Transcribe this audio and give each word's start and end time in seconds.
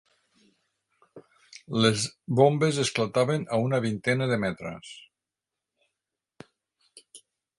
Les 1.85 2.05
bombes 2.39 2.79
esclataven 2.85 3.45
a 3.57 3.61
una 3.67 3.81
vintena 3.85 4.31
de 4.33 4.41
metres 4.47 4.89